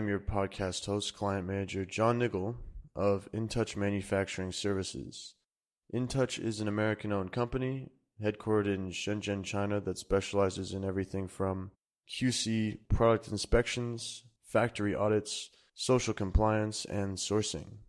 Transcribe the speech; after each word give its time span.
I'm 0.00 0.08
your 0.08 0.18
podcast 0.18 0.86
host, 0.86 1.14
client 1.14 1.46
manager 1.46 1.84
John 1.84 2.18
Niggle 2.18 2.56
of 2.96 3.28
InTouch 3.34 3.76
Manufacturing 3.76 4.50
Services. 4.50 5.34
InTouch 5.94 6.42
is 6.42 6.58
an 6.58 6.68
American 6.68 7.12
owned 7.12 7.32
company 7.32 7.90
headquartered 8.18 8.74
in 8.74 8.92
Shenzhen, 8.92 9.44
China, 9.44 9.78
that 9.78 9.98
specializes 9.98 10.72
in 10.72 10.86
everything 10.86 11.28
from 11.28 11.72
QC 12.08 12.78
product 12.88 13.28
inspections, 13.28 14.24
factory 14.42 14.94
audits, 14.94 15.50
social 15.74 16.14
compliance, 16.14 16.86
and 16.86 17.18
sourcing. 17.18 17.80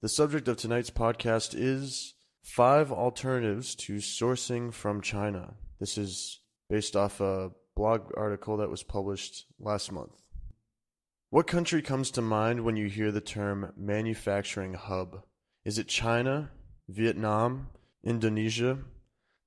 The 0.00 0.08
subject 0.08 0.46
of 0.46 0.58
tonight's 0.58 0.90
podcast 0.90 1.56
is 1.58 2.14
five 2.44 2.92
alternatives 2.92 3.74
to 3.74 3.94
sourcing 3.94 4.72
from 4.72 5.00
China. 5.00 5.54
This 5.80 5.98
is 5.98 6.38
based 6.70 6.94
off 6.94 7.20
a 7.20 7.50
blog 7.74 8.12
article 8.16 8.58
that 8.58 8.70
was 8.70 8.84
published 8.84 9.46
last 9.58 9.90
month. 9.90 10.21
What 11.32 11.46
country 11.46 11.80
comes 11.80 12.10
to 12.10 12.20
mind 12.20 12.62
when 12.62 12.76
you 12.76 12.88
hear 12.90 13.10
the 13.10 13.22
term 13.22 13.72
manufacturing 13.74 14.74
hub? 14.74 15.22
Is 15.64 15.78
it 15.78 15.88
China, 15.88 16.50
Vietnam, 16.90 17.68
Indonesia? 18.04 18.80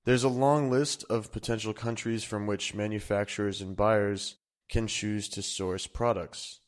There's 0.03 0.23
a 0.23 0.27
long 0.27 0.71
list 0.71 1.05
of 1.11 1.31
potential 1.31 1.73
countries 1.73 2.23
from 2.23 2.47
which 2.47 2.73
manufacturers 2.73 3.61
and 3.61 3.77
buyers 3.77 4.37
can 4.67 4.87
choose 4.87 5.29
to 5.29 5.43
source 5.43 5.85
products. 5.85 6.61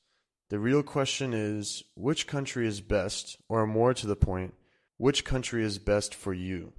The 0.49 0.59
real 0.59 0.83
question 0.83 1.33
is 1.33 1.83
which 1.95 2.27
country 2.27 2.67
is 2.67 2.79
best, 2.79 3.39
or 3.49 3.65
more 3.65 3.95
to 3.95 4.05
the 4.05 4.15
point, 4.15 4.53
which 4.97 5.25
country 5.25 5.63
is 5.63 5.79
best 5.79 6.13
for 6.13 6.35
you? 6.35 6.73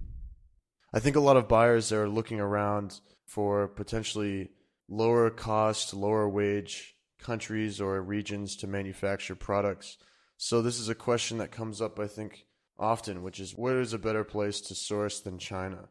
I 0.94 1.00
think 1.00 1.16
a 1.16 1.26
lot 1.28 1.36
of 1.36 1.48
buyers 1.48 1.90
are 1.90 2.08
looking 2.08 2.38
around 2.38 3.00
for 3.26 3.66
potentially 3.66 4.50
lower 4.88 5.28
cost, 5.28 5.92
lower 5.92 6.28
wage 6.28 6.94
countries 7.18 7.80
or 7.80 8.00
regions 8.02 8.56
to 8.56 8.66
manufacture 8.66 9.34
products. 9.34 9.98
So 10.36 10.62
this 10.62 10.78
is 10.78 10.88
a 10.88 10.94
question 10.94 11.38
that 11.38 11.50
comes 11.50 11.80
up, 11.80 11.98
I 11.98 12.06
think, 12.06 12.46
often, 12.78 13.22
which 13.22 13.40
is 13.40 13.52
where 13.52 13.80
is 13.80 13.92
a 13.92 13.98
better 13.98 14.24
place 14.24 14.60
to 14.62 14.74
source 14.74 15.20
than 15.20 15.38
China? 15.38 15.88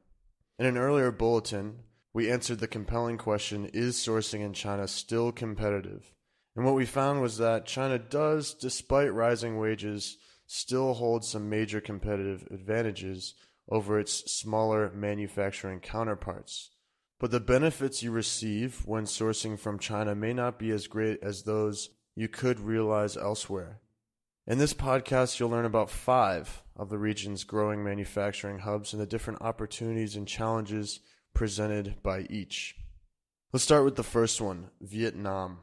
In 0.58 0.66
an 0.66 0.78
earlier 0.78 1.12
bulletin, 1.12 1.80
we 2.14 2.32
answered 2.32 2.60
the 2.60 2.68
compelling 2.68 3.18
question 3.18 3.70
Is 3.74 3.96
sourcing 3.96 4.40
in 4.40 4.54
China 4.54 4.88
still 4.88 5.32
competitive? 5.32 6.14
And 6.56 6.66
what 6.66 6.76
we 6.76 6.86
found 6.86 7.22
was 7.22 7.38
that 7.38 7.68
China 7.68 8.00
does, 8.00 8.56
despite 8.56 9.14
rising 9.14 9.60
wages, 9.60 10.18
still 10.48 10.96
hold 10.96 11.24
some 11.24 11.50
major 11.50 11.80
competitive 11.80 12.48
advantages 12.50 13.36
over 13.70 14.00
its 14.00 14.32
smaller 14.32 14.92
manufacturing 14.96 15.80
counterparts. 15.80 16.72
But 17.20 17.32
the 17.32 17.40
benefits 17.40 18.04
you 18.04 18.12
receive 18.12 18.86
when 18.86 19.06
sourcing 19.06 19.58
from 19.58 19.80
China 19.80 20.14
may 20.14 20.34
not 20.34 20.60
be 20.60 20.70
as 20.72 20.88
great 20.88 21.20
as 21.24 21.44
those 21.44 21.90
you 22.16 22.28
could 22.28 22.60
realize 22.60 23.18
elsewhere. 23.18 23.82
In 24.46 24.60
this 24.60 24.74
podcast, 24.74 25.40
you'll 25.40 25.50
learn 25.50 25.66
about 25.66 25.90
five 25.90 26.64
of 26.76 26.90
the 26.90 26.98
region's 26.98 27.44
growing 27.44 27.84
manufacturing 27.84 28.60
hubs 28.60 28.94
and 28.94 29.02
the 29.02 29.08
different 29.08 29.42
opportunities 29.42 30.16
and 30.16 30.28
challenges 30.28 31.00
presented 31.34 31.96
by 32.04 32.22
each. 32.30 32.76
Let's 33.52 33.64
start 33.64 33.84
with 33.84 33.96
the 33.96 34.04
first 34.04 34.40
one 34.40 34.70
Vietnam. 34.80 35.60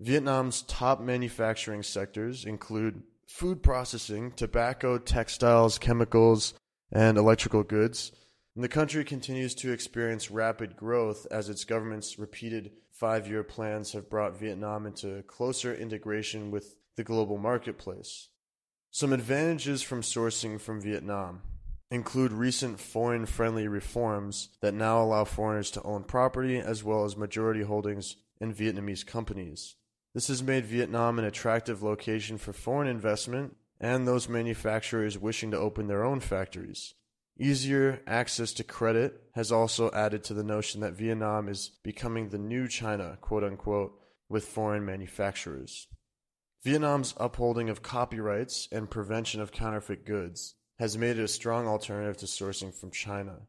Vietnam's 0.00 0.62
top 0.62 1.00
manufacturing 1.00 1.82
sectors 1.82 2.44
include 2.44 3.02
food 3.26 3.62
processing, 3.62 4.32
tobacco, 4.32 4.98
textiles, 4.98 5.78
chemicals, 5.78 6.54
and 6.90 7.16
electrical 7.16 7.62
goods. 7.62 8.12
The 8.54 8.68
country 8.68 9.02
continues 9.02 9.54
to 9.56 9.72
experience 9.72 10.30
rapid 10.30 10.76
growth 10.76 11.26
as 11.30 11.48
its 11.48 11.64
government's 11.64 12.18
repeated 12.18 12.72
five 12.90 13.26
year 13.26 13.42
plans 13.42 13.92
have 13.92 14.10
brought 14.10 14.38
Vietnam 14.38 14.84
into 14.84 15.22
closer 15.22 15.74
integration 15.74 16.50
with 16.50 16.76
the 16.96 17.02
global 17.02 17.38
marketplace. 17.38 18.28
Some 18.90 19.14
advantages 19.14 19.80
from 19.80 20.02
sourcing 20.02 20.60
from 20.60 20.82
Vietnam 20.82 21.40
include 21.90 22.32
recent 22.32 22.78
foreign 22.78 23.24
friendly 23.24 23.68
reforms 23.68 24.50
that 24.60 24.74
now 24.74 25.00
allow 25.02 25.24
foreigners 25.24 25.70
to 25.70 25.82
own 25.82 26.04
property 26.04 26.58
as 26.58 26.84
well 26.84 27.06
as 27.06 27.16
majority 27.16 27.62
holdings 27.62 28.16
in 28.38 28.52
Vietnamese 28.52 29.06
companies. 29.06 29.76
This 30.12 30.28
has 30.28 30.42
made 30.42 30.66
Vietnam 30.66 31.18
an 31.18 31.24
attractive 31.24 31.82
location 31.82 32.36
for 32.36 32.52
foreign 32.52 32.88
investment 32.88 33.56
and 33.80 34.06
those 34.06 34.28
manufacturers 34.28 35.18
wishing 35.18 35.50
to 35.52 35.58
open 35.58 35.86
their 35.86 36.04
own 36.04 36.20
factories. 36.20 36.92
Easier 37.38 38.02
access 38.06 38.52
to 38.52 38.64
credit 38.64 39.22
has 39.34 39.50
also 39.50 39.90
added 39.92 40.22
to 40.24 40.34
the 40.34 40.44
notion 40.44 40.80
that 40.82 40.92
Vietnam 40.92 41.48
is 41.48 41.70
becoming 41.82 42.28
the 42.28 42.38
new 42.38 42.68
China, 42.68 43.16
quote 43.20 43.42
unquote, 43.42 43.98
with 44.28 44.44
foreign 44.44 44.84
manufacturers. 44.84 45.88
Vietnam's 46.62 47.14
upholding 47.16 47.68
of 47.68 47.82
copyrights 47.82 48.68
and 48.70 48.90
prevention 48.90 49.40
of 49.40 49.50
counterfeit 49.50 50.04
goods 50.04 50.54
has 50.78 50.96
made 50.96 51.18
it 51.18 51.24
a 51.24 51.28
strong 51.28 51.66
alternative 51.66 52.16
to 52.18 52.26
sourcing 52.26 52.72
from 52.72 52.90
China. 52.90 53.40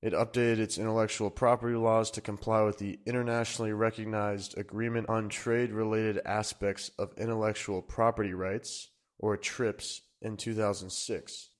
It 0.00 0.12
updated 0.12 0.58
its 0.58 0.78
intellectual 0.78 1.30
property 1.30 1.76
laws 1.76 2.10
to 2.12 2.20
comply 2.20 2.62
with 2.62 2.78
the 2.78 2.98
internationally 3.06 3.72
recognized 3.72 4.56
Agreement 4.58 5.08
on 5.08 5.28
Trade 5.28 5.72
Related 5.72 6.20
Aspects 6.24 6.90
of 6.98 7.16
Intellectual 7.16 7.82
Property 7.82 8.34
Rights, 8.34 8.90
or 9.18 9.36
TRIPS, 9.36 10.02
in 10.20 10.36
2006. 10.36 11.50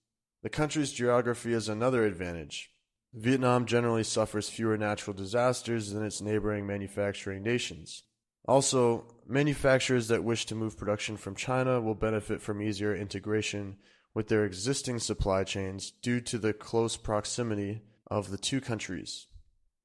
The 0.45 0.51
country's 0.51 0.93
geography 0.93 1.55
is 1.55 1.71
another 1.71 2.05
advantage. 2.05 2.71
Vietnam 3.15 3.65
generally 3.65 4.05
suffers 4.05 4.51
fewer 4.51 4.77
natural 4.77 5.17
disasters 5.17 5.91
than 5.91 6.05
its 6.05 6.21
neighboring 6.21 6.67
manufacturing 6.67 7.43
nations. 7.43 8.03
Also, 8.47 9.07
manufacturers 9.27 10.09
that 10.09 10.23
wish 10.23 10.45
to 10.45 10.55
move 10.55 10.77
production 10.77 11.17
from 11.17 11.35
China 11.35 11.81
will 11.81 11.95
benefit 11.95 12.43
from 12.43 12.61
easier 12.61 12.95
integration 12.95 13.79
with 14.13 14.29
their 14.29 14.45
existing 14.45 14.99
supply 14.99 15.45
chains 15.45 15.91
due 16.03 16.21
to 16.21 16.37
the 16.37 16.53
close 16.53 16.99
proximity 16.99 17.81
of 18.09 18.31
the 18.31 18.37
two 18.37 18.61
countries. 18.61 19.29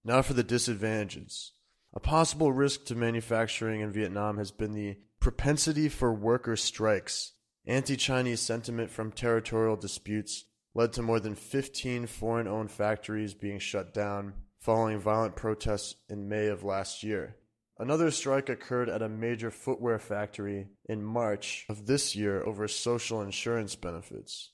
Now 0.04 0.22
for 0.22 0.34
the 0.34 0.44
disadvantages. 0.44 1.54
A 1.94 2.02
possible 2.02 2.52
risk 2.52 2.84
to 2.88 2.96
manufacturing 2.96 3.80
in 3.80 3.94
Vietnam 3.94 4.38
has 4.38 4.52
been 4.52 4.74
the 4.74 4.98
propensity 5.22 5.88
for 5.88 6.14
worker 6.14 6.58
strikes. 6.58 7.32
Anti 7.66 7.96
Chinese 7.96 8.42
sentiment 8.42 8.90
from 8.90 9.14
territorial 9.14 9.78
disputes 9.78 10.44
led 10.80 10.94
to 10.94 11.02
more 11.02 11.20
than 11.20 11.36
15 11.36 12.08
foreign 12.08 12.48
owned 12.48 12.72
factories 12.72 13.34
being 13.34 13.60
shut 13.60 13.94
down 13.94 14.34
following 14.62 14.98
violent 14.98 15.36
protests 15.36 15.96
in 16.08 16.30
May 16.30 16.48
of 16.48 16.64
last 16.64 17.04
year. 17.04 17.36
Another 17.78 18.10
strike 18.12 18.48
occurred 18.48 18.88
at 18.88 19.02
a 19.02 19.10
major 19.10 19.52
footwear 19.52 20.00
factory 20.00 20.68
in 20.88 21.04
March 21.04 21.66
of 21.68 21.86
this 21.86 22.16
year 22.16 22.42
over 22.46 22.66
social 22.70 23.22
insurance 23.22 23.76
benefits. 23.76 24.52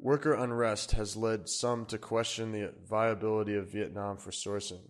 Worker 0.00 0.34
unrest 0.34 0.90
has 0.92 1.16
led 1.16 1.48
some 1.48 1.86
to 1.86 1.96
question 1.96 2.50
the 2.50 2.74
viability 2.84 3.54
of 3.54 3.70
Vietnam 3.70 4.16
for 4.16 4.32
sourcing. 4.32 4.82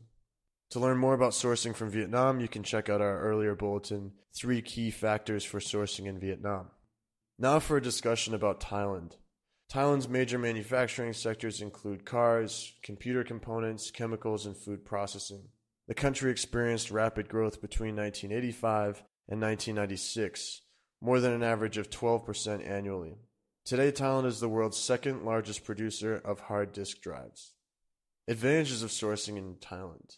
To 0.71 0.81
learn 0.81 0.97
more 0.97 1.13
about 1.13 1.33
sourcing 1.33 1.75
from 1.75 1.91
Vietnam, 1.91 2.41
you 2.41 2.49
can 2.49 2.63
check 2.63 2.89
out 2.89 3.03
our 3.03 3.21
earlier 3.21 3.55
bulletin, 3.55 4.13
Three 4.35 4.63
Key 4.63 4.91
Factors 4.91 5.45
for 5.45 5.61
Sourcing 5.61 6.07
in 6.07 6.19
Vietnam. 6.19 6.71
Now 7.39 7.59
for 7.59 7.77
a 7.77 7.83
discussion 7.83 8.33
about 8.33 8.61
Thailand. 8.61 9.17
Thailand's 9.73 10.09
major 10.09 10.39
manufacturing 10.39 11.13
sectors 11.13 11.61
include 11.61 12.07
cars, 12.07 12.73
computer 12.83 13.23
components, 13.23 13.91
chemicals, 13.91 14.47
and 14.47 14.57
food 14.57 14.83
processing. 14.83 15.49
The 15.89 15.95
country 15.95 16.31
experienced 16.31 16.91
rapid 16.91 17.29
growth 17.29 17.61
between 17.61 17.95
1985 17.95 19.03
and 19.29 19.43
1996, 19.43 20.63
more 21.03 21.21
than 21.21 21.35
an 21.35 21.43
average 21.43 21.77
of 21.77 21.91
12% 21.91 22.67
annually. 22.67 23.17
Today, 23.67 23.93
Thailand 23.93 24.25
is 24.25 24.41
the 24.41 24.49
world's 24.49 24.79
second 24.79 25.27
largest 25.27 25.65
producer 25.65 26.15
of 26.17 26.41
hard 26.41 26.73
disk 26.73 27.03
drives. 27.03 27.53
Advantages 28.27 28.83
of 28.83 28.91
sourcing 28.91 29.37
in 29.37 29.57
Thailand. 29.57 30.17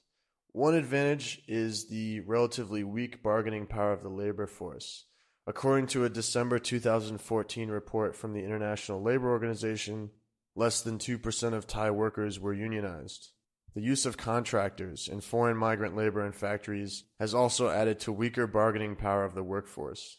One 0.52 0.74
advantage 0.74 1.42
is 1.48 1.88
the 1.88 2.20
relatively 2.20 2.84
weak 2.84 3.20
bargaining 3.20 3.66
power 3.66 3.92
of 3.92 4.04
the 4.04 4.08
labor 4.08 4.46
force. 4.46 5.06
According 5.46 5.88
to 5.88 6.04
a 6.04 6.10
December 6.10 6.58
2014 6.58 7.70
report 7.70 8.14
from 8.14 8.32
the 8.32 8.44
International 8.44 9.02
Labor 9.02 9.30
Organization, 9.30 10.10
less 10.54 10.82
than 10.82 10.98
2% 10.98 11.52
of 11.54 11.66
Thai 11.66 11.90
workers 11.90 12.38
were 12.38 12.52
unionized. 12.52 13.30
The 13.74 13.80
use 13.80 14.04
of 14.04 14.16
contractors 14.16 15.08
and 15.08 15.22
foreign 15.22 15.56
migrant 15.56 15.96
labor 15.96 16.26
in 16.26 16.32
factories 16.32 17.04
has 17.20 17.34
also 17.34 17.70
added 17.70 18.00
to 18.00 18.12
weaker 18.12 18.46
bargaining 18.46 18.96
power 18.96 19.24
of 19.24 19.34
the 19.34 19.44
workforce. 19.44 20.18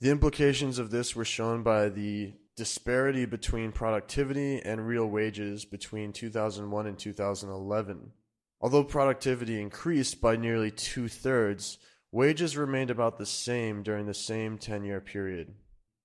The 0.00 0.10
implications 0.10 0.78
of 0.78 0.90
this 0.90 1.16
were 1.16 1.24
shown 1.24 1.62
by 1.62 1.88
the 1.88 2.34
disparity 2.56 3.24
between 3.24 3.72
productivity 3.72 4.60
and 4.60 4.86
real 4.86 5.06
wages 5.06 5.64
between 5.64 6.12
2001 6.12 6.86
and 6.86 6.98
2011. 6.98 8.12
Although 8.60 8.84
productivity 8.84 9.60
increased 9.60 10.20
by 10.20 10.36
nearly 10.36 10.70
two 10.70 11.08
thirds, 11.08 11.78
Wages 12.12 12.58
remained 12.58 12.90
about 12.90 13.16
the 13.16 13.26
same 13.26 13.82
during 13.82 14.06
the 14.06 14.14
same 14.14 14.58
10 14.58 14.84
year 14.84 15.00
period. 15.00 15.54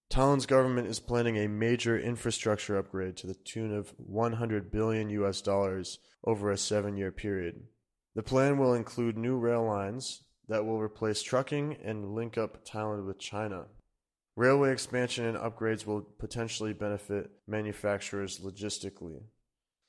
Thailand's 0.09 0.45
government 0.45 0.87
is 0.87 1.01
planning 1.01 1.37
a 1.37 1.49
major 1.49 1.99
infrastructure 1.99 2.77
upgrade 2.77 3.17
to 3.17 3.27
the 3.27 3.35
tune 3.35 3.73
of 3.75 3.93
100 3.97 4.71
billion 4.71 5.09
US 5.09 5.41
dollars 5.41 5.99
over 6.23 6.49
a 6.49 6.57
seven 6.57 6.95
year 6.95 7.11
period. 7.11 7.63
The 8.15 8.23
plan 8.23 8.57
will 8.57 8.73
include 8.73 9.17
new 9.17 9.37
rail 9.37 9.65
lines, 9.65 10.23
that 10.47 10.65
will 10.65 10.79
replace 10.79 11.21
trucking 11.21 11.77
and 11.83 12.15
link 12.15 12.37
up 12.37 12.65
Thailand 12.65 13.05
with 13.05 13.19
China. 13.19 13.65
Railway 14.35 14.71
expansion 14.71 15.25
and 15.25 15.37
upgrades 15.37 15.85
will 15.85 16.01
potentially 16.01 16.73
benefit 16.73 17.29
manufacturers 17.47 18.39
logistically. 18.39 19.23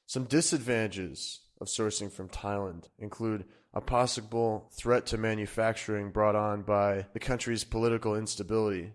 Some 0.06 0.24
disadvantages 0.24 1.40
of 1.60 1.68
sourcing 1.68 2.10
from 2.10 2.28
Thailand 2.28 2.88
include 2.98 3.44
a 3.74 3.80
possible 3.80 4.70
threat 4.72 5.06
to 5.06 5.18
manufacturing 5.18 6.10
brought 6.10 6.34
on 6.34 6.62
by 6.62 7.06
the 7.12 7.18
country's 7.18 7.64
political 7.64 8.14
instability. 8.14 8.92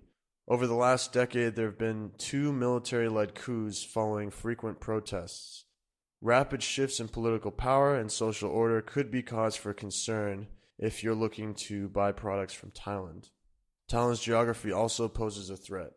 Over 0.47 0.67
the 0.67 0.73
last 0.73 1.13
decade, 1.13 1.55
there 1.55 1.67
have 1.67 1.77
been 1.77 2.11
two 2.17 2.51
military 2.51 3.07
led 3.07 3.35
coups 3.35 3.83
following 3.83 4.29
frequent 4.29 4.79
protests. 4.79 5.65
Rapid 6.21 6.63
shifts 6.63 6.99
in 6.99 7.07
political 7.09 7.51
power 7.51 7.95
and 7.95 8.11
social 8.11 8.49
order 8.49 8.81
could 8.81 9.11
be 9.11 9.21
cause 9.21 9.55
for 9.55 9.73
concern 9.73 10.47
if 10.79 11.03
you're 11.03 11.15
looking 11.15 11.53
to 11.53 11.87
buy 11.89 12.11
products 12.11 12.53
from 12.53 12.71
Thailand. 12.71 13.29
Thailand's 13.89 14.21
geography 14.21 14.71
also 14.71 15.07
poses 15.07 15.49
a 15.49 15.57
threat. 15.57 15.91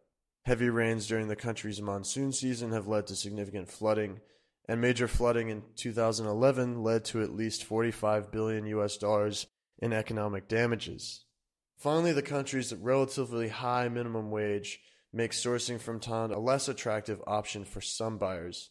Heavy 0.45 0.69
rains 0.69 1.07
during 1.07 1.29
the 1.29 1.37
country's 1.37 1.83
monsoon 1.83 2.33
season 2.33 2.73
have 2.73 2.87
led 2.87 3.07
to 3.09 3.17
significant 3.17 3.69
flooding, 3.69 4.21
and 4.69 4.81
major 4.81 5.07
flooding 5.09 5.49
in 5.49 5.63
2011 5.77 6.83
led 6.83 7.05
to 7.05 7.23
at 7.23 7.35
least 7.35 7.65
45 7.65 8.31
billion 8.31 8.67
US 8.67 8.97
dollars 8.97 9.47
in 9.79 9.93
economic 9.93 10.49
damages. 10.49 11.25
Finally, 11.77 12.13
the 12.13 12.23
country's 12.23 12.75
relatively 12.75 13.49
high 13.49 13.89
minimum 13.89 14.31
wage 14.31 14.81
makes 15.13 15.43
sourcing 15.43 15.81
from 15.81 16.01
Thailand 16.01 16.35
a 16.35 16.39
less 16.39 16.69
attractive 16.69 17.21
option 17.27 17.65
for 17.65 17.81
some 17.81 18.19
buyers. 18.19 18.71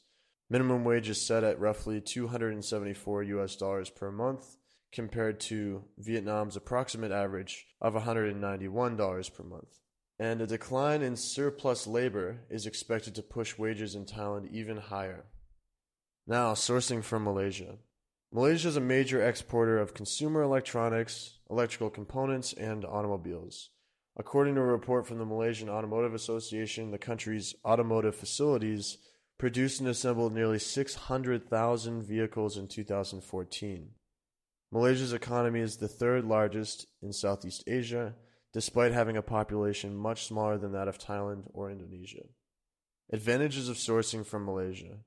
Minimum 0.50 0.84
wage 0.84 1.10
is 1.10 1.26
set 1.26 1.44
at 1.44 1.60
roughly 1.60 2.02
274 2.02 3.24
US 3.24 3.56
dollars 3.56 3.90
per 3.90 4.12
month 4.12 4.58
compared 4.92 5.40
to 5.42 5.84
Vietnam's 6.00 6.56
approximate 6.56 7.12
average 7.12 7.68
of 7.82 7.94
$191 7.94 9.34
per 9.34 9.44
month. 9.44 9.80
And 10.18 10.42
a 10.42 10.48
decline 10.48 11.02
in 11.02 11.18
surplus 11.18 11.86
labor 11.86 12.42
is 12.50 12.66
expected 12.66 13.16
to 13.16 13.22
push 13.22 13.58
wages 13.58 13.96
in 13.96 14.06
Thailand 14.06 14.50
even 14.52 14.78
higher. 14.78 15.26
Now, 16.28 16.54
sourcing 16.54 17.04
from 17.04 17.24
Malaysia. 17.24 17.78
Malaysia 18.32 18.70
is 18.70 18.78
a 18.78 18.82
major 18.82 19.22
exporter 19.22 19.78
of 19.78 19.94
consumer 19.94 20.42
electronics, 20.42 21.38
electrical 21.52 21.92
components, 21.92 22.52
and 22.52 22.84
automobiles. 22.84 23.70
According 24.18 24.56
to 24.56 24.62
a 24.62 24.66
report 24.66 25.06
from 25.06 25.20
the 25.20 25.26
Malaysian 25.26 25.70
Automotive 25.70 26.16
Association, 26.16 26.90
the 26.90 26.98
country's 26.98 27.54
automotive 27.64 28.16
facilities 28.16 28.98
produced 29.38 29.80
and 29.80 29.88
assembled 29.90 30.34
nearly 30.34 30.58
600,000 30.58 32.02
vehicles 32.02 32.58
in 32.58 32.68
2014. 32.68 33.90
Malaysia's 34.72 35.14
economy 35.14 35.60
is 35.60 35.78
the 35.78 35.88
third 35.88 36.26
largest 36.26 36.88
in 37.04 37.14
Southeast 37.14 37.64
Asia, 37.68 38.16
despite 38.52 38.94
having 38.94 39.16
a 39.16 39.22
population 39.22 39.96
much 39.96 40.26
smaller 40.26 40.58
than 40.58 40.72
that 40.72 40.88
of 40.88 40.98
Thailand 40.98 41.44
or 41.54 41.70
Indonesia. 41.70 42.24
Advantages 43.12 43.70
of 43.70 43.76
sourcing 43.76 44.26
from 44.26 44.46
Malaysia. 44.46 44.98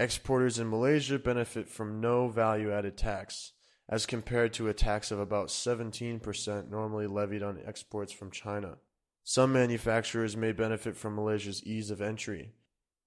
Exporters 0.00 0.58
in 0.58 0.70
Malaysia 0.70 1.18
benefit 1.18 1.68
from 1.68 2.00
no 2.00 2.28
value 2.28 2.72
added 2.72 2.96
tax, 2.96 3.52
as 3.86 4.06
compared 4.06 4.54
to 4.54 4.66
a 4.66 4.72
tax 4.72 5.10
of 5.10 5.18
about 5.18 5.48
17% 5.48 6.70
normally 6.70 7.06
levied 7.06 7.42
on 7.42 7.60
exports 7.66 8.10
from 8.10 8.30
China. 8.30 8.78
Some 9.24 9.52
manufacturers 9.52 10.38
may 10.38 10.52
benefit 10.52 10.96
from 10.96 11.16
Malaysia's 11.16 11.62
ease 11.64 11.90
of 11.90 12.00
entry. 12.00 12.54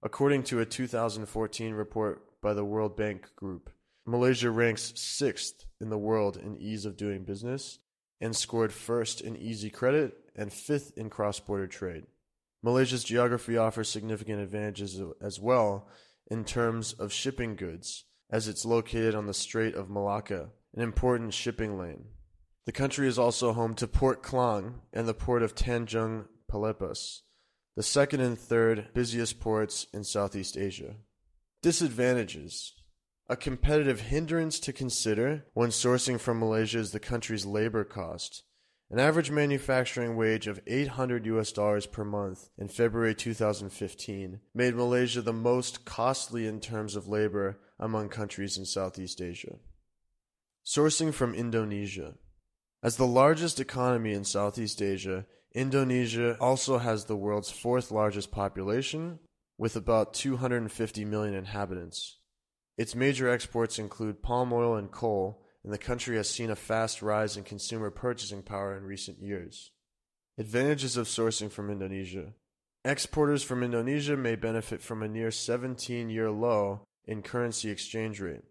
According 0.04 0.44
to 0.44 0.60
a 0.60 0.68
2014 0.68 1.74
report 1.74 2.40
by 2.44 2.54
the 2.54 2.64
World 2.64 2.96
Bank 2.96 3.36
Group, 3.36 3.72
Malaysia 4.06 4.52
ranks 4.52 4.94
sixth 4.96 5.66
in 5.82 5.90
the 5.90 5.98
world 5.98 6.38
in 6.38 6.60
ease 6.60 6.86
of 6.86 6.96
doing 6.96 7.24
business 7.24 7.80
and 8.22 8.36
scored 8.36 8.72
first 8.72 9.20
in 9.20 9.36
easy 9.36 9.72
credit 9.72 10.14
and 10.36 10.54
fifth 10.54 10.96
in 10.96 11.10
cross 11.10 11.40
border 11.40 11.66
trade. 11.66 12.06
Malaysia's 12.62 13.04
geography 13.04 13.58
offers 13.58 13.90
significant 13.90 14.40
advantages 14.40 15.02
as 15.20 15.40
well 15.40 15.88
in 16.28 16.46
terms 16.46 16.94
of 16.94 17.12
shipping 17.12 17.56
goods, 17.56 18.06
as 18.30 18.48
it's 18.48 18.66
located 18.66 19.16
on 19.16 19.28
the 19.28 19.34
Strait 19.34 19.76
of 19.76 19.90
Malacca, 19.90 20.50
an 20.76 20.82
important 20.82 21.34
shipping 21.34 21.78
lane. 21.78 22.06
The 22.66 22.72
country 22.72 23.08
is 23.08 23.20
also 23.20 23.54
home 23.54 23.76
to 23.76 23.88
Port 23.88 24.24
Klang 24.24 24.82
and 24.94 25.08
the 25.08 25.14
port 25.14 25.44
of 25.44 25.56
Tanjung 25.56 26.26
Pelepas, 26.50 27.24
the 27.76 27.84
second 27.84 28.22
and 28.22 28.38
third 28.38 28.90
busiest 28.94 29.40
ports 29.40 29.88
in 29.94 30.04
Southeast 30.04 30.58
Asia. 30.58 30.96
Disadvantages 31.62 32.74
a 33.30 33.36
competitive 33.36 34.02
hindrance 34.02 34.60
to 34.60 34.74
consider 34.74 35.46
when 35.54 35.70
sourcing 35.70 36.20
from 36.20 36.40
Malaysia 36.40 36.80
is 36.80 36.92
the 36.92 37.00
country's 37.00 37.46
labor 37.46 37.84
cost. 37.84 38.44
An 38.94 39.00
average 39.00 39.32
manufacturing 39.32 40.16
wage 40.16 40.46
of 40.46 40.62
800 40.68 41.26
US 41.26 41.52
dollars 41.52 41.88
per 41.88 42.06
month 42.06 42.52
in 42.60 42.68
February 42.68 43.16
2015 43.16 44.40
made 44.54 44.76
Malaysia 44.76 45.20
the 45.20 45.34
most 45.34 45.84
costly 45.84 46.46
in 46.46 46.60
terms 46.60 46.96
of 46.96 47.08
labor 47.08 47.58
among 47.80 48.10
countries 48.10 48.56
in 48.56 48.66
Southeast 48.66 49.20
Asia. 49.20 49.56
Sourcing 50.64 51.12
from 51.12 51.34
Indonesia. 51.34 52.14
As 52.84 52.98
the 52.98 53.08
largest 53.08 53.60
economy 53.60 54.14
in 54.14 54.24
Southeast 54.24 54.80
Asia, 54.80 55.26
Indonesia 55.56 56.38
also 56.40 56.78
has 56.78 57.06
the 57.06 57.18
world's 57.18 57.50
fourth 57.50 57.90
largest 57.90 58.30
population, 58.30 59.18
with 59.58 59.76
about 59.76 60.14
250 60.14 61.04
million 61.04 61.34
inhabitants. 61.34 62.20
Its 62.78 62.94
major 62.94 63.28
exports 63.28 63.80
include 63.80 64.22
palm 64.22 64.54
oil 64.54 64.76
and 64.76 64.92
coal, 64.92 65.43
and 65.64 65.72
the 65.72 65.78
country 65.78 66.18
has 66.18 66.30
seen 66.30 66.50
a 66.50 66.56
fast 66.56 67.02
rise 67.02 67.38
in 67.38 67.44
consumer 67.44 67.90
purchasing 67.90 68.42
power 68.42 68.76
in 68.76 68.84
recent 68.84 69.22
years. 69.22 69.72
Advantages 70.38 70.98
of 70.98 71.08
sourcing 71.08 71.52
from 71.52 71.70
Indonesia. 71.70 72.34
Exporters 72.84 73.44
from 73.44 73.64
Indonesia 73.64 74.18
may 74.18 74.36
benefit 74.36 74.82
from 74.82 75.02
a 75.02 75.08
near 75.08 75.32
17 75.32 76.10
year 76.10 76.30
low 76.30 76.82
in 77.06 77.22
currency 77.22 77.70
exchange 77.70 78.20
rate. 78.20 78.44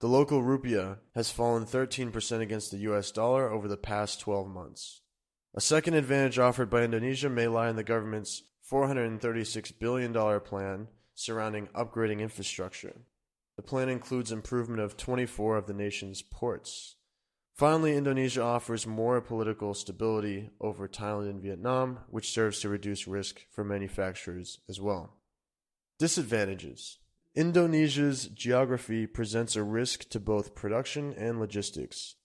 The 0.00 0.08
local 0.08 0.42
rupiah 0.42 0.98
has 1.14 1.30
fallen 1.30 1.64
13% 1.64 2.40
against 2.40 2.70
the 2.70 2.78
US 2.78 3.10
dollar 3.10 3.50
over 3.50 3.66
the 3.66 3.76
past 3.76 4.20
12 4.20 4.48
months. 4.48 5.00
A 5.54 5.60
second 5.60 5.94
advantage 5.94 6.38
offered 6.38 6.68
by 6.68 6.82
Indonesia 6.82 7.30
may 7.30 7.48
lie 7.48 7.70
in 7.70 7.76
the 7.76 7.82
government's 7.82 8.42
$436 8.70 9.78
billion 9.78 10.40
plan 10.40 10.88
surrounding 11.14 11.68
upgrading 11.68 12.20
infrastructure. 12.20 12.94
The 13.56 13.62
plan 13.62 13.88
includes 13.88 14.32
improvement 14.32 14.80
of 14.80 14.96
24 14.96 15.56
of 15.56 15.66
the 15.66 15.74
nation's 15.74 16.22
ports. 16.22 16.96
Finally, 17.54 17.96
Indonesia 17.96 18.42
offers 18.42 18.86
more 18.86 19.18
political 19.22 19.72
stability 19.72 20.50
over 20.60 20.86
Thailand 20.86 21.30
and 21.30 21.42
Vietnam, 21.42 22.00
which 22.10 22.30
serves 22.30 22.60
to 22.60 22.68
reduce 22.68 23.08
risk 23.08 23.46
for 23.50 23.64
manufacturers 23.64 24.58
as 24.68 24.78
well. 24.78 25.14
Disadvantages 25.98 26.98
Indonesia's 27.34 28.26
geography 28.26 29.06
presents 29.06 29.56
a 29.56 29.62
risk 29.62 30.08
to 30.10 30.20
both 30.20 30.54
production 30.54 31.14
and 31.14 31.40
logistics. 31.40 32.16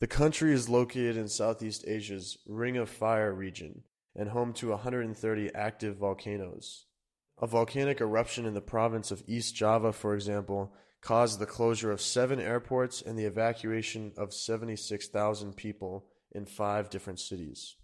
The 0.00 0.06
country 0.06 0.54
is 0.54 0.70
located 0.70 1.16
in 1.18 1.28
Southeast 1.28 1.84
Asia's 1.86 2.38
Ring 2.46 2.78
of 2.78 2.88
Fire 2.88 3.34
region 3.34 3.82
and 4.16 4.30
home 4.30 4.54
to 4.54 4.70
130 4.70 5.54
active 5.54 5.96
volcanoes. 5.96 6.86
A 7.42 7.46
volcanic 7.46 8.02
eruption 8.02 8.44
in 8.44 8.52
the 8.52 8.60
province 8.60 9.10
of 9.10 9.24
East 9.26 9.54
Java, 9.54 9.94
for 9.94 10.14
example, 10.14 10.74
caused 11.00 11.38
the 11.38 11.46
closure 11.46 11.90
of 11.90 12.02
seven 12.02 12.38
airports 12.38 13.00
and 13.00 13.18
the 13.18 13.24
evacuation 13.24 14.12
of 14.18 14.34
76,000 14.34 15.56
people 15.56 16.04
in 16.32 16.44
five 16.44 16.90
different 16.90 17.18
cities. 17.18 17.76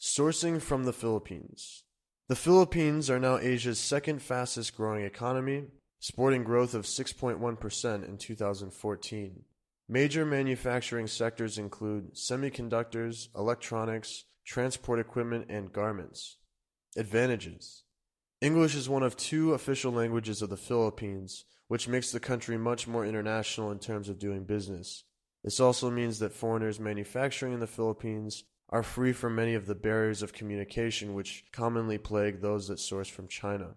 Sourcing 0.00 0.62
from 0.62 0.84
the 0.84 0.92
Philippines. 0.92 1.82
The 2.28 2.36
Philippines 2.36 3.10
are 3.10 3.18
now 3.18 3.38
Asia's 3.38 3.80
second 3.80 4.22
fastest 4.22 4.76
growing 4.76 5.04
economy, 5.04 5.64
sporting 5.98 6.44
growth 6.44 6.72
of 6.72 6.84
6.1% 6.84 8.08
in 8.08 8.18
2014. 8.18 9.44
Major 9.88 10.24
manufacturing 10.24 11.08
sectors 11.08 11.58
include 11.58 12.14
semiconductors, 12.14 13.26
electronics, 13.36 14.26
transport 14.46 15.00
equipment, 15.00 15.46
and 15.48 15.72
garments. 15.72 16.36
Advantages 16.96 17.82
English 18.40 18.74
is 18.74 18.88
one 18.88 19.02
of 19.02 19.18
two 19.18 19.52
official 19.52 19.92
languages 19.92 20.40
of 20.40 20.48
the 20.48 20.56
Philippines, 20.56 21.44
which 21.68 21.88
makes 21.88 22.10
the 22.10 22.18
country 22.18 22.56
much 22.56 22.88
more 22.88 23.04
international 23.04 23.70
in 23.70 23.78
terms 23.78 24.08
of 24.08 24.18
doing 24.18 24.44
business. 24.44 25.04
This 25.44 25.60
also 25.60 25.90
means 25.90 26.20
that 26.20 26.32
foreigners 26.32 26.80
manufacturing 26.80 27.52
in 27.52 27.60
the 27.60 27.66
Philippines 27.66 28.44
are 28.70 28.82
free 28.82 29.12
from 29.12 29.34
many 29.34 29.52
of 29.52 29.66
the 29.66 29.74
barriers 29.74 30.22
of 30.22 30.32
communication 30.32 31.12
which 31.12 31.44
commonly 31.52 31.98
plague 31.98 32.40
those 32.40 32.68
that 32.68 32.78
source 32.78 33.08
from 33.08 33.28
China. 33.28 33.74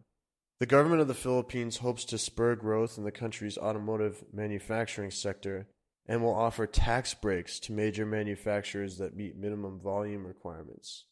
The 0.61 0.65
government 0.65 1.01
of 1.01 1.09
the 1.09 1.13
Philippines 1.13 1.77
hopes 1.77 2.05
to 2.05 2.17
spur 2.17 2.55
growth 2.55 2.97
in 2.97 3.03
the 3.03 3.11
country's 3.11 3.57
automotive 3.57 4.23
manufacturing 4.31 5.11
sector 5.11 5.67
and 6.05 6.23
will 6.23 6.33
offer 6.33 6.67
tax 6.67 7.13
breaks 7.13 7.59
to 7.61 7.73
major 7.73 8.05
manufacturers 8.05 8.97
that 8.99 9.15
meet 9.15 9.35
minimum 9.35 9.81
volume 9.81 10.25
requirements. 10.25 11.03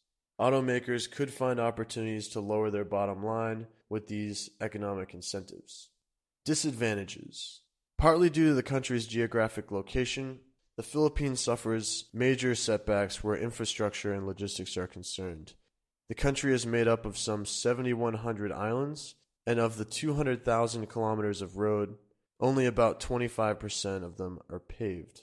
Automakers 0.42 1.08
could 1.08 1.32
find 1.32 1.60
opportunities 1.60 2.26
to 2.26 2.40
lower 2.40 2.68
their 2.68 2.84
bottom 2.84 3.24
line 3.24 3.68
with 3.88 4.08
these 4.08 4.50
economic 4.60 5.14
incentives. 5.14 5.90
Disadvantages 6.44 7.60
Partly 7.96 8.28
due 8.28 8.48
to 8.48 8.54
the 8.54 8.62
country's 8.64 9.06
geographic 9.06 9.70
location, 9.70 10.40
the 10.76 10.82
Philippines 10.82 11.40
suffers 11.40 12.08
major 12.12 12.56
setbacks 12.56 13.22
where 13.22 13.36
infrastructure 13.36 14.12
and 14.12 14.26
logistics 14.26 14.76
are 14.76 14.88
concerned. 14.88 15.52
The 16.08 16.16
country 16.16 16.52
is 16.52 16.66
made 16.66 16.88
up 16.88 17.06
of 17.06 17.16
some 17.16 17.46
7,100 17.46 18.50
islands, 18.50 19.14
and 19.46 19.60
of 19.60 19.76
the 19.76 19.84
200,000 19.84 20.88
kilometers 20.88 21.40
of 21.40 21.56
road, 21.56 21.94
only 22.40 22.66
about 22.66 22.98
25% 22.98 24.02
of 24.02 24.16
them 24.16 24.40
are 24.50 24.58
paved. 24.58 25.22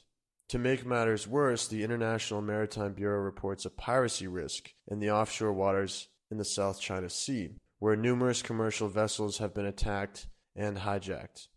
To 0.49 0.57
make 0.57 0.83
matters 0.83 1.27
worse, 1.27 1.67
the 1.67 1.83
International 1.83 2.41
Maritime 2.41 2.93
Bureau 2.93 3.19
reports 3.19 3.65
a 3.65 3.69
piracy 3.69 4.25
risk 4.25 4.73
in 4.87 4.99
the 4.99 5.11
offshore 5.11 5.53
waters 5.53 6.07
in 6.31 6.39
the 6.39 6.45
South 6.45 6.81
China 6.81 7.07
Sea, 7.07 7.51
where 7.77 7.95
numerous 7.95 8.41
commercial 8.41 8.87
vessels 8.87 9.37
have 9.37 9.53
been 9.53 9.67
attacked 9.67 10.25
and 10.55 10.77
hijacked. 10.77 11.49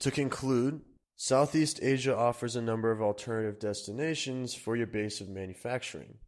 To 0.00 0.12
conclude, 0.12 0.82
Southeast 1.16 1.80
Asia 1.82 2.16
offers 2.16 2.54
a 2.54 2.62
number 2.62 2.92
of 2.92 3.02
alternative 3.02 3.58
destinations 3.58 4.54
for 4.54 4.76
your 4.76 4.86
base 4.86 5.20
of 5.20 5.28
manufacturing. 5.28 6.18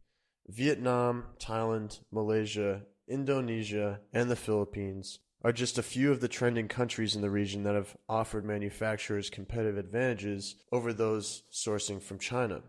Vietnam, 0.49 1.23
Thailand, 1.39 2.01
Malaysia, 2.11 2.81
Indonesia, 3.07 4.01
and 4.11 4.29
the 4.29 4.35
Philippines 4.35 5.19
are 5.43 5.51
just 5.51 5.77
a 5.77 5.83
few 5.83 6.11
of 6.11 6.21
the 6.21 6.27
trending 6.27 6.67
countries 6.67 7.15
in 7.15 7.21
the 7.21 7.29
region 7.29 7.63
that 7.63 7.75
have 7.75 7.95
offered 8.07 8.45
manufacturers 8.45 9.29
competitive 9.29 9.77
advantages 9.77 10.55
over 10.71 10.93
those 10.93 11.43
sourcing 11.51 12.01
from 12.01 12.19
China. 12.19 12.61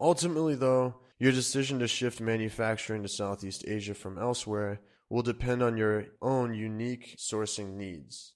Ultimately, 0.00 0.54
though, 0.54 0.96
your 1.18 1.32
decision 1.32 1.78
to 1.80 1.88
shift 1.88 2.20
manufacturing 2.20 3.02
to 3.02 3.08
Southeast 3.08 3.64
Asia 3.66 3.94
from 3.94 4.18
elsewhere 4.18 4.80
will 5.08 5.22
depend 5.22 5.62
on 5.62 5.76
your 5.76 6.06
own 6.20 6.54
unique 6.54 7.16
sourcing 7.18 7.74
needs. 7.74 8.34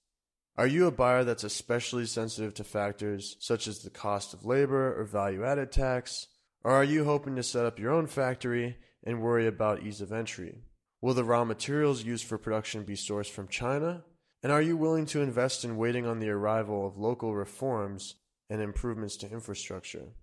Are 0.57 0.67
you 0.67 0.85
a 0.85 0.91
buyer 0.91 1.23
that's 1.23 1.43
especially 1.43 2.05
sensitive 2.05 2.53
to 2.55 2.63
factors 2.63 3.37
such 3.39 3.67
as 3.67 3.79
the 3.79 3.89
cost 3.89 4.33
of 4.33 4.45
labor 4.45 4.99
or 4.99 5.03
value 5.03 5.43
added 5.43 5.71
tax? 5.71 6.27
Or 6.63 6.71
are 6.71 6.83
you 6.83 7.05
hoping 7.05 7.35
to 7.35 7.43
set 7.43 7.65
up 7.65 7.79
your 7.79 7.91
own 7.91 8.07
factory 8.07 8.77
and 9.03 9.21
worry 9.21 9.47
about 9.47 9.83
ease 9.83 9.99
of 9.99 10.11
entry? 10.11 10.61
Will 11.03 11.13
the 11.13 11.25
raw 11.25 11.43
materials 11.43 12.05
used 12.05 12.23
for 12.23 12.37
production 12.37 12.83
be 12.83 12.95
sourced 12.95 13.29
from 13.29 13.49
China? 13.49 14.05
And 14.41 14.53
are 14.53 14.61
you 14.61 14.77
willing 14.77 15.05
to 15.07 15.19
invest 15.19 15.65
in 15.65 15.75
waiting 15.75 16.05
on 16.05 16.19
the 16.19 16.29
arrival 16.29 16.87
of 16.87 16.97
local 16.97 17.35
reforms 17.35 18.15
and 18.49 18.61
improvements 18.61 19.17
to 19.17 19.29
infrastructure? 19.29 20.13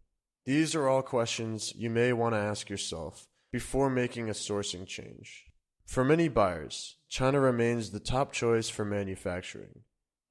These 0.47 0.75
are 0.75 0.89
all 0.89 1.03
questions 1.03 1.75
you 1.77 1.91
may 1.91 2.15
want 2.15 2.35
to 2.35 2.39
ask 2.39 2.71
yourself 2.71 3.29
before 3.53 3.91
making 3.91 4.31
a 4.31 4.33
sourcing 4.33 4.87
change. 4.87 5.45
For 5.85 6.03
many 6.03 6.29
buyers, 6.29 6.97
China 7.11 7.41
remains 7.41 7.91
the 7.91 8.01
top 8.01 8.33
choice 8.33 8.71
for 8.71 8.87
manufacturing. 8.87 9.81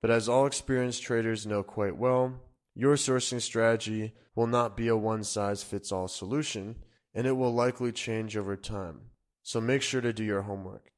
But 0.01 0.09
as 0.09 0.27
all 0.27 0.47
experienced 0.47 1.03
traders 1.03 1.45
know 1.45 1.61
quite 1.61 1.95
well, 1.95 2.41
your 2.73 2.95
sourcing 2.95 3.39
strategy 3.39 4.15
will 4.33 4.47
not 4.47 4.75
be 4.75 4.87
a 4.87 4.97
one 4.97 5.23
size 5.23 5.61
fits 5.61 5.91
all 5.91 6.07
solution, 6.07 6.77
and 7.13 7.27
it 7.27 7.33
will 7.33 7.53
likely 7.53 7.91
change 7.91 8.35
over 8.35 8.55
time. 8.55 9.08
So 9.49 9.59
make 9.59 9.81
sure 9.81 9.99
to 9.99 10.13
do 10.13 10.23
your 10.23 10.43
homework. 10.43 10.91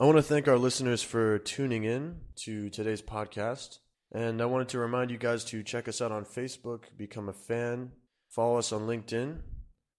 I 0.00 0.06
want 0.06 0.16
to 0.16 0.22
thank 0.22 0.48
our 0.48 0.58
listeners 0.58 1.04
for 1.04 1.38
tuning 1.38 1.84
in 1.84 2.16
to 2.42 2.68
today's 2.68 3.00
podcast. 3.00 3.78
And 4.10 4.42
I 4.42 4.46
wanted 4.46 4.70
to 4.70 4.80
remind 4.80 5.12
you 5.12 5.18
guys 5.18 5.44
to 5.44 5.62
check 5.62 5.86
us 5.86 6.02
out 6.02 6.10
on 6.10 6.24
Facebook, 6.24 6.86
become 6.96 7.28
a 7.28 7.32
fan, 7.32 7.92
follow 8.28 8.58
us 8.58 8.72
on 8.72 8.88
LinkedIn, 8.88 9.38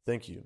Thank 0.07 0.29
you. 0.29 0.45